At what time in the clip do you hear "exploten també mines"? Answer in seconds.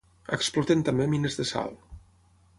0.37-1.39